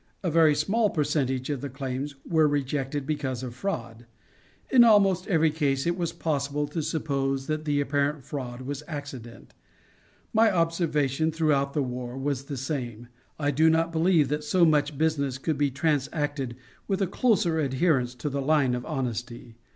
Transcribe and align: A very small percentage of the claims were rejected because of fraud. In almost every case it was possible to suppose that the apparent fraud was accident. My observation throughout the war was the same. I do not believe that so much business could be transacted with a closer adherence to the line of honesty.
A 0.23 0.31
very 0.31 0.55
small 0.55 0.89
percentage 0.89 1.51
of 1.51 1.61
the 1.61 1.69
claims 1.69 2.15
were 2.27 2.47
rejected 2.47 3.05
because 3.05 3.43
of 3.43 3.53
fraud. 3.53 4.07
In 4.71 4.83
almost 4.83 5.27
every 5.27 5.51
case 5.51 5.85
it 5.85 5.95
was 5.95 6.11
possible 6.11 6.67
to 6.69 6.81
suppose 6.81 7.45
that 7.45 7.65
the 7.65 7.79
apparent 7.79 8.25
fraud 8.25 8.63
was 8.63 8.81
accident. 8.87 9.53
My 10.33 10.49
observation 10.51 11.31
throughout 11.31 11.73
the 11.73 11.83
war 11.83 12.17
was 12.17 12.45
the 12.45 12.57
same. 12.57 13.09
I 13.37 13.51
do 13.51 13.69
not 13.69 13.91
believe 13.91 14.29
that 14.29 14.43
so 14.43 14.65
much 14.65 14.97
business 14.97 15.37
could 15.37 15.59
be 15.59 15.69
transacted 15.69 16.55
with 16.87 17.03
a 17.03 17.05
closer 17.05 17.59
adherence 17.59 18.15
to 18.15 18.29
the 18.31 18.41
line 18.41 18.73
of 18.73 18.83
honesty. 18.87 19.53